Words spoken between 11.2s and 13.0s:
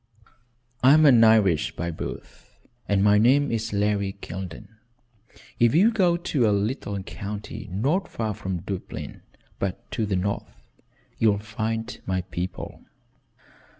find my people."